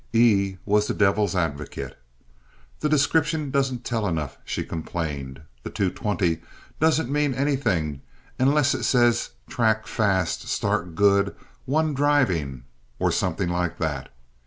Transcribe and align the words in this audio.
E 0.13 0.57
was 0.65 0.87
the 0.87 0.95
devil's 0.95 1.35
advocate. 1.35 1.95
"The 2.79 2.89
description 2.89 3.51
doesn't 3.51 3.85
tell 3.85 4.07
enough," 4.07 4.39
she 4.43 4.63
complained. 4.63 5.41
"The 5.61 5.69
2:20 5.69 6.41
doesn't 6.79 7.07
mean 7.11 7.35
anything 7.35 8.01
unless 8.39 8.73
it 8.73 8.81
says 8.81 9.29
'track 9.47 9.85
fast, 9.85 10.47
start 10.47 10.95
good, 10.95 11.35
won 11.67 11.93
driving,' 11.93 12.63
or 12.97 13.11
something 13.11 13.49
like 13.49 13.77
that. 13.77 14.11